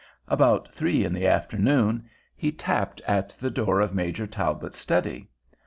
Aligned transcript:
About 0.27 0.67
three 0.73 1.05
in 1.05 1.13
the 1.13 1.27
afternoon 1.27 2.09
he 2.35 2.51
tapped 2.51 3.01
at 3.01 3.29
the 3.39 3.51
door 3.51 3.79
of 3.81 3.93
Major 3.93 4.25
Talbot's 4.25 4.79
study. 4.79 5.29